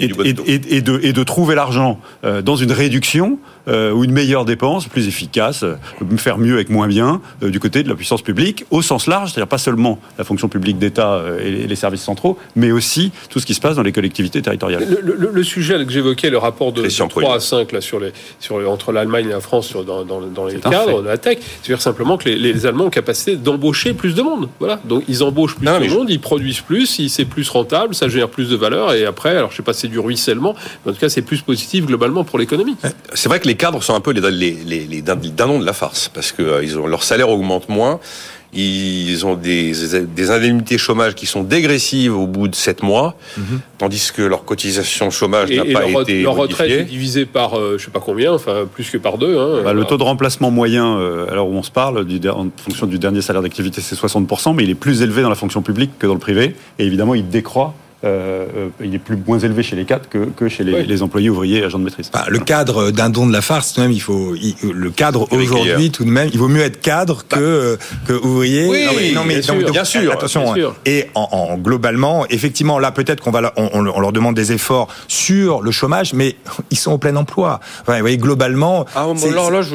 [0.82, 5.06] de, et de trouver l'argent euh, dans une réduction euh, ou une meilleure dépense, plus
[5.08, 5.74] efficace, euh,
[6.16, 9.30] faire mieux avec moins bien, euh, du côté de la puissance publique, au sens large,
[9.32, 13.38] c'est-à-dire pas seulement la fonction publique d'État euh, et les- services centraux, mais aussi tout
[13.38, 14.84] ce qui se passe dans les collectivités territoriales.
[15.00, 17.80] Le, le- le sujet que j'évoquais, le rapport de, de Christian 3 à 5 là,
[17.80, 21.02] sur les, sur les- entre l'Allemagne et la France sur, dans, dans, dans les cadres
[21.02, 24.48] de la tech, c'est-à-dire simplement que les, les Allemands ont capacité d'embaucher plus de monde.
[24.58, 24.80] Voilà.
[24.84, 27.94] Donc ils embauchent plus Non, de je- monde, ils produisent plus, ils- c'est plus rentable,
[27.94, 30.56] ça génère plus de valeur et après, alors je sais pas si c'est du ruissellement,
[30.84, 32.76] mais en tout cas c'est plus positif globalement pour l'économie.
[33.14, 35.58] C'est vrai que les cadres sont un peu les, les, les, les din- les dindons
[35.58, 38.00] de la farce parce que euh, ils ont, leur salaire augmente moins.
[38.54, 39.72] Ils ont des,
[40.06, 43.14] des indemnités chômage qui sont dégressives au bout de 7 mois,
[43.76, 47.76] tandis que leur cotisation chômage n'a pas leur, été leur retraite est divisée par euh,
[47.78, 49.36] je sais pas combien, enfin plus que par deux.
[49.38, 49.60] Hein.
[49.64, 52.86] Bah, le taux de remplacement moyen, euh, alors où on se parle, du en fonction
[52.86, 55.90] du dernier salaire d'activité, c'est 60%, mais il est plus élevé dans la fonction publique
[55.98, 56.54] que dans le privé.
[56.78, 57.74] Et évidemment, il décroît.
[58.04, 60.86] Euh, euh, il est plus moins élevé chez les cadres que, que chez les, Oui.
[60.86, 62.10] les employés ouvriers et agents de maîtrise.
[62.14, 64.90] Enfin, le cadre d'un don de la farce, tout de même, il faut il- le
[64.90, 68.66] cadre Eric aujourd'hui, tout de même, il vaut mieux être cadre que euh, que ouvrier.
[68.68, 70.42] Oui, non, bien sûr, bien sûr, attention.
[70.42, 70.54] bien hein.
[70.56, 70.74] sûr.
[70.86, 74.12] Et en, en- globalement, effectivement, là peut-être qu'on va leur- on, on leur- on leur
[74.12, 76.36] demande des efforts sur le chômage, mais
[76.70, 77.60] ils sont au plein emploi.
[77.82, 79.74] Enfin, vous voyez, globalement, Ah, bon, alors là, je...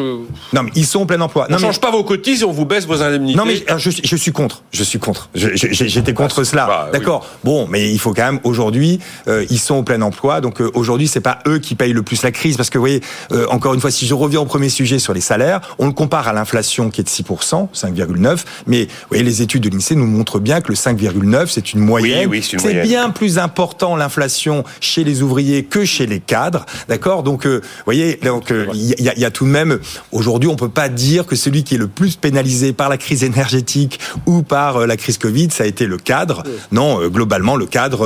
[0.53, 1.47] non, mais ils sont au plein emploi.
[1.49, 3.37] on Non, mais- change pas vos cotises et on vous baisse vos indemnités.
[3.37, 4.63] non mais euh, je, je suis contre.
[4.71, 5.29] Je suis contre.
[5.33, 6.65] J'étais contre cela.
[6.67, 6.97] bah, oui.
[6.99, 7.27] D'accord.
[7.43, 10.41] Bon, mais il faut quand même aujourd'hui, euh, ils sont au plein emploi.
[10.41, 12.83] Donc euh, aujourd'hui, c'est pas eux qui payent le plus la crise, parce que vous
[12.83, 15.87] voyez, euh, encore une fois, si je reviens au premier sujet sur les salaires, on
[15.87, 18.39] le compare à l'inflation qui est de 6%, 5,9.
[18.67, 21.79] Mais vous voyez, les études de l'Insee nous montrent bien que le 5,9, c'est une
[21.81, 22.27] moyenne.
[22.29, 22.87] oui, c'est une moyenne.
[22.87, 26.65] bien plus important l'inflation chez les ouvriers que chez les cadres.
[26.87, 27.23] D'accord?
[27.23, 29.79] Donc, euh, vous voyez, donc euh, il y, a- il y a tout de même
[30.11, 33.23] aujourd'hui, on peut pas dire que celui qui est le plus pénalisé par la crise
[33.23, 36.43] énergétique ou par euh, la crise Covid, ça a été le cadre.
[36.71, 38.02] Non, euh, globalement, le cadre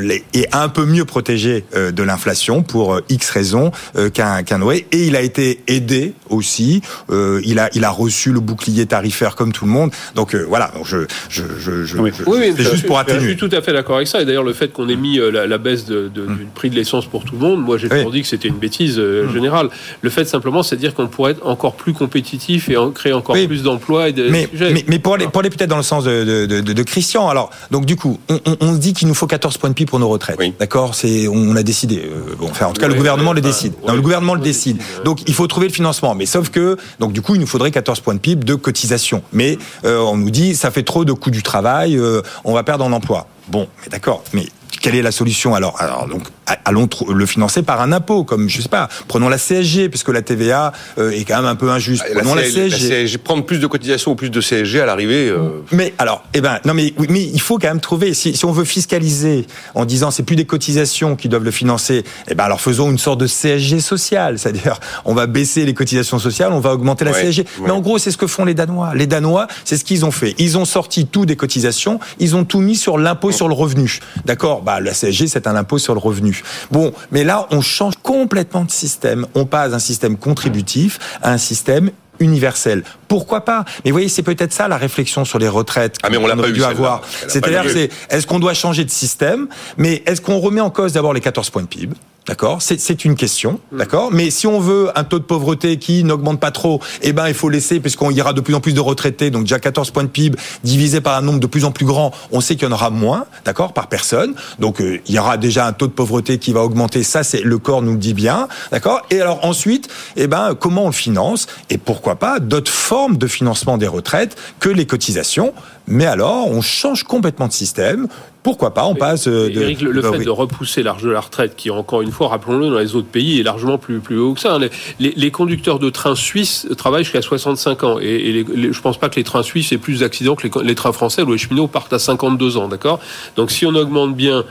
[0.00, 4.42] les- est un peu mieux protégé euh, de l'inflation pour euh, X raisons euh, qu'un
[4.42, 4.86] qu'un ouvrier.
[4.92, 6.82] Et il a été aidé aussi.
[7.10, 9.90] Euh, il a il a reçu le bouclier tarifaire comme tout le monde.
[10.14, 10.72] Donc euh, voilà.
[10.84, 10.98] Je
[11.28, 12.10] je je, je, Oui.
[12.18, 13.20] je- Oui, c'est juste pour atténuer.
[13.20, 14.20] Je suis tout à fait d'accord avec ça.
[14.22, 16.70] Et d'ailleurs, le fait qu'on ait mis euh, la, la baisse de, de- du prix
[16.70, 17.96] de l'essence pour tout le monde, moi j'ai Oui.
[17.96, 19.68] toujours dit que c'était une bêtise euh, générale.
[20.02, 23.12] Le fait simplement, c'est de dire qu'on pourrait être encore plus compétitif et en- créer
[23.12, 24.72] encore plus d'emplois et de mais, sujets.
[24.72, 27.28] mais, mais pour aller, pour aller peut-être dans le sens de, de, de, de Christian,
[27.28, 29.74] alors, donc du coup, on, on, on se dit qu'il nous faut 14 points de
[29.74, 30.36] PIB pour nos retraites.
[30.38, 30.52] Oui.
[30.58, 30.94] D'accord?
[30.94, 32.02] C'est, on a décidé.
[32.04, 33.72] euh, bon, enfin, en tout cas, le gouvernement le décide.
[33.86, 34.78] non, le gouvernement le décide.
[35.04, 36.14] Donc, il faut trouver le financement.
[36.14, 39.22] Mais sauf que, donc du coup, il nous faudrait 14 points de PIB de cotisation.
[39.32, 42.62] Mais euh, on nous dit, ça fait trop de coûts du travail, euh, on va
[42.64, 43.26] perdre en emploi.
[43.48, 44.22] Bon, mais d'accord.
[44.32, 44.46] Mais
[44.80, 45.74] quelle est la solution alors?
[45.80, 49.38] Alors donc a- allons le financer par un impôt, comme je sais pas, prenons la
[49.38, 52.04] CSG puisque la TVA euh, est quand même un peu injuste.
[52.14, 52.88] La, Prenons la, CSG, CSG.
[52.88, 55.28] la CSG, prendre plus de cotisations ou plus de CSG à l'arrivée.
[55.28, 58.14] euh, Mais alors, eh ben, non, mais oui, mais il faut quand même trouver.
[58.14, 62.04] Si, si on veut fiscaliser en disant c'est plus des cotisations qui doivent le financer,
[62.28, 66.18] eh ben alors faisons une sorte de CSG social, c'est-à-dire on va baisser les cotisations
[66.18, 67.42] sociales, on va augmenter la Ouais, CSG.
[67.42, 67.64] ouais.
[67.66, 68.94] Mais en gros, c'est ce que font les Danois.
[68.94, 70.34] Les Danois, c'est ce qu'ils ont fait.
[70.38, 73.98] Ils ont sorti tout des cotisations, ils ont tout mis sur l'impôt sur le revenu.
[74.24, 74.62] D'accord?
[74.62, 76.39] Bah la CSG, c'est un impôt sur le revenu.
[76.70, 79.26] Bon, mais là, on change complètement de système.
[79.34, 82.84] On passe d'un système contributif à un système universel.
[83.10, 83.64] Pourquoi pas?
[83.84, 85.96] Mais vous voyez, c'est peut-être ça la réflexion sur les retraites.
[86.04, 87.02] Ah, mais on l'a qu'on pas eu, dû avoir.
[87.26, 89.48] C'est-à-dire, c'est est-ce qu'on doit changer de système?
[89.76, 91.96] Mais est-ce qu'on remet en cause d'abord les 14 points de PIB
[92.30, 92.60] D'accord?
[92.60, 94.10] C'est c'est une question, d'accord?
[94.12, 97.34] Mais si on veut un taux de pauvreté qui n'augmente pas trop, eh ben il
[97.34, 100.04] faut laisser, puisqu'on y aura de plus en plus de retraités, donc déjà 14 points
[100.04, 102.70] de PIB divisé par un nombre de plus en plus grand, on sait qu'il y
[102.70, 104.34] en aura moins, d'accord, par personne.
[104.58, 107.40] Donc euh, il y aura déjà un taux de pauvreté qui va augmenter, ça c'est
[107.40, 109.00] le corps nous le dit bien, d'accord?
[109.10, 111.46] Et alors ensuite, eh ben comment on le finance?
[111.70, 115.54] Et pourquoi pas d'autres formes forme de financement des retraites que les cotisations.
[115.86, 118.08] Mais alors, on change complètement de système.
[118.42, 119.60] Pourquoi pas On passe euh, de.
[119.62, 120.24] Eric, le, le bah fait oui.
[120.26, 123.40] de repousser l'âge de la retraite, qui encore une fois, rappelons-le, dans les autres pays
[123.40, 124.54] est largement plus, plus haut que ça.
[124.54, 124.58] hein.
[124.58, 127.98] Les, les- les conducteurs de trains suisses travaillent jusqu'à 65 ans.
[128.00, 130.46] Et, et les- les- je pense pas que les trains suisses aient plus d'accidents que
[130.46, 133.00] les, les trains français où les cheminots partent à 52 ans, d'accord?
[133.36, 134.44] Donc si on augmente bien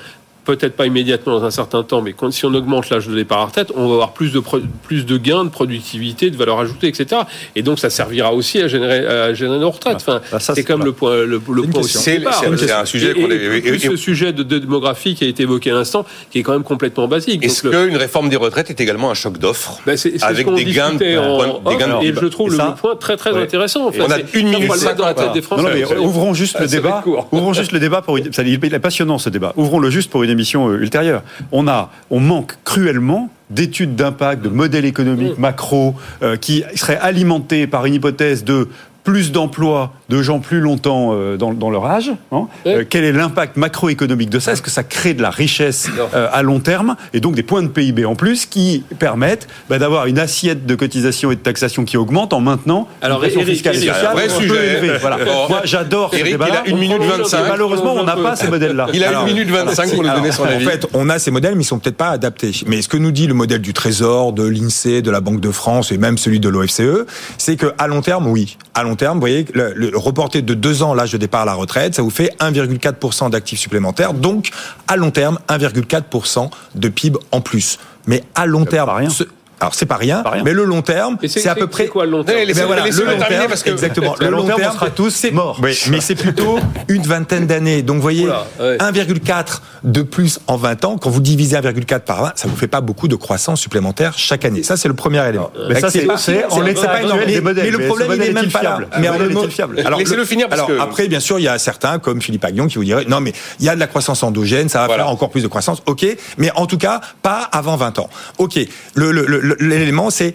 [0.56, 3.38] peut-être pas immédiatement dans un certain temps, mais quand, si on augmente l'âge de départ
[3.38, 6.38] à la retraite, on va avoir plus de, pro- plus de gains de productivité, de
[6.38, 7.22] valeur ajoutée, etc.
[7.56, 9.98] Et donc ça servira aussi à générer, à générer nos retraites.
[9.98, 12.34] Enfin, Ah, ça, c'est comme le point, le, le point C'est de départ.
[12.44, 15.28] c'est- c'est un sujet Et- qu'on est- et ce sujet de, de démographie qui a
[15.28, 17.44] été évoqué à l'instant, qui est quand même complètement basique.
[17.46, 20.52] Est-ce qu'une réforme des retraites est également un choc d'offre bah, c'est- c'est ce avec
[20.54, 22.76] des gains de- en des gains de- off, et je trouve Et le, ça, le
[22.82, 23.42] point très très ouais.
[23.44, 23.88] intéressant.
[23.88, 24.02] En fait.
[24.02, 25.86] On a une minute dans la tête des Français.
[26.00, 27.04] Ouvrons juste le débat.
[27.32, 28.18] Ouvrons juste le débat pour.
[28.20, 29.54] Il est passionnant ce débat.
[29.58, 31.24] Ouvrons le juste pour une émission euh, ultérieure.
[31.52, 35.42] On a, on manque cruellement d'études d'impact, de modèles économiques Mm.
[35.42, 38.70] macro euh, qui seraient alimentés par une hypothèse de
[39.04, 42.12] plus d'emplois de gens plus longtemps euh, dans, dans leur âge.
[42.32, 42.48] hein.
[42.66, 42.72] Oui.
[42.74, 44.54] Euh, quel est l'impact macroéconomique de ça?
[44.54, 46.96] Est-ce que ça crée de la richesse euh, à long terme?
[47.14, 50.76] Et donc des points de PIB en plus qui permettent bah, d'avoir une assiette de
[50.76, 54.18] cotisation et de taxation qui augmente en maintenant Alors, une Eric, fiscale et Eric, sociale
[54.18, 54.98] un peu sujet.
[55.00, 55.18] Voilà.
[55.24, 55.48] Bon.
[55.50, 56.48] Moi, j'adore ce débat.
[56.50, 57.42] il a une minute prolonge un 25.
[57.44, 57.50] peu.
[57.50, 58.88] Malheureusement, on n'a pas ces modèles-là.
[58.94, 60.66] Il a Alors, une minute 25 pour nous donner son en avis.
[60.66, 62.52] fait, on a ces modèles, mais ils sont peut-être pas adaptés.
[62.68, 65.52] Mais ce que nous dit le modèle du Trésor, de l'INSEE, de la Banque de
[65.52, 67.06] France et même celui de l'OFCE,
[67.38, 70.54] c'est que à long terme, oui, à long terme, vous voyez, le, le reporter de
[70.54, 74.14] deux ans l'âge de départ à la retraite, ça vous fait 1,4% d'actifs supplémentaires.
[74.14, 74.50] Donc,
[74.88, 77.80] à long terme, 1,4% de PIB en plus.
[78.08, 79.10] Mais à long terme, rien.
[79.10, 79.24] ce-
[79.60, 80.44] alors c'est pas rien, Pas rien.
[80.44, 83.06] mais le long terme, c'est à peu près quoi le long terme ben voilà, laissez-le
[83.06, 84.16] le long terminer, terme, parce que- exactement.
[84.16, 85.60] À long terme, on sera tous c'est- morts.
[85.62, 87.82] Oui, mais c'est plutôt une vingtaine d'années.
[87.82, 88.78] Donc, vous voyez, Oula, ouais.
[88.80, 90.98] 1,4 de plus en 20 ans.
[90.98, 94.46] Quand vous divisez 1,4 par 20, ça vous fait pas beaucoup de croissance supplémentaire chaque
[94.46, 94.64] année.
[94.64, 95.52] Ça, c'est le premier élément.
[95.70, 96.08] Mais ça, c'est-
[96.50, 97.20] en l'état pas actuel énorme.
[97.26, 97.64] des Mais- modèles.
[97.66, 98.76] Mais le problème, il n'est même est-il pas là.
[98.76, 101.48] fiable Mais le Alors, Laissez-le le- finir, parce alors, que- après, bien sûr, il y
[101.48, 103.88] a certains comme Philippe Aguillon qui vous diraient non, mais il y a de la
[103.88, 105.82] croissance endogène, ça va faire encore plus de croissance.
[105.86, 106.06] Ok,
[106.38, 108.10] mais en tout cas, pas avant 20 ans.
[108.38, 108.60] Ok,
[108.96, 110.34] le- le- le- l'élément, c'est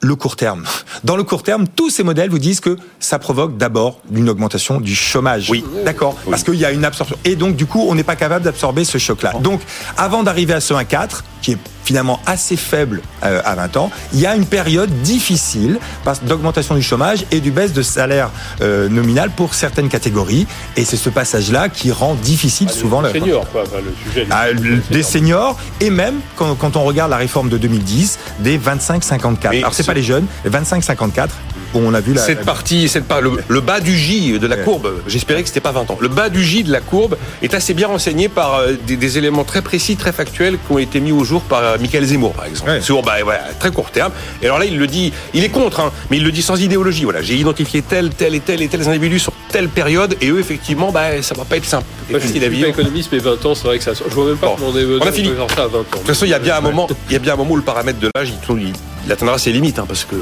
[0.00, 0.64] le court terme.
[1.04, 4.80] Dans le court terme, tous ces modèles vous disent que ça provoque d'abord une augmentation
[4.80, 5.50] du chômage.
[5.50, 5.64] Oui.
[5.84, 6.16] D'accord.
[6.30, 7.16] Parce qu'il y a une absorption.
[7.24, 9.32] Et donc, du coup, on n'est pas capable d'absorber ce choc-là.
[9.40, 9.60] Donc,
[9.96, 14.18] avant d'arriver à ce 1,4, qui est finalement assez faible euh, à 20 ans, il
[14.18, 18.88] y a une période difficile parce d'augmentation du chômage et du baisse de salaire euh,
[18.88, 20.48] nominal pour certaines catégories.
[20.76, 23.62] Et c'est ce passage-là qui rend difficile souvent le senior, quoi.
[23.76, 24.26] Le sujet.
[24.32, 24.46] ah,
[24.90, 29.36] des seniors et même quand, quand on regarde la réforme de 2010 des 25-54.
[29.50, 31.28] Mais Alors c'est ce- pas les jeunes, les 25-54
[31.76, 34.38] où on a vu la, Cette la- partie, cette part, le, le bas du J
[34.38, 35.98] de la courbe, j'espérais que c'était pas 20 ans.
[36.00, 39.18] Le bas du J de la courbe est assez bien renseigné par euh, des, des
[39.18, 42.32] éléments très précis, très factuels qui ont été mis au jour par euh, Michael Zemmour,
[42.32, 42.70] par exemple.
[42.70, 42.80] Ouais.
[42.80, 44.12] Sur, bah, voilà, très court terme.
[44.42, 46.60] Et alors là, il le dit, il est contre, hein, mais il le dit sans
[46.60, 47.04] idéologie.
[47.04, 50.38] Voilà, j'ai identifié tel, tel et tel et tels individus sur telle période, et eux,
[50.40, 51.84] effectivement, bah, ça va pas être simple.
[52.08, 53.92] Et Moi, je suis pas économiste, mais 20 ans, c'est vrai que ça.
[53.94, 54.56] Je vois même pas Bon.
[54.58, 55.28] comment on est On a fini.
[55.30, 55.82] faire ça à 20 ans.
[55.82, 57.52] De toute façon, il y a bien un moment, il y a bien un moment
[57.52, 58.72] où le paramètre de l'âge, il, tourne- il-
[59.06, 60.18] il atteindra ses limites, hein, parce que euh,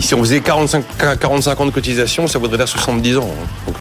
[0.00, 0.84] si on faisait 45,
[1.20, 3.28] 45 ans de cotisation, ça voudrait dire 70 ans.
[3.68, 3.72] hein.